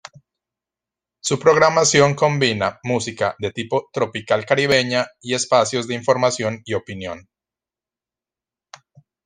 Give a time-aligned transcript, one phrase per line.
[1.19, 7.29] Su programación combina música de tipo tropical-caribeña y espacios de información y opinión.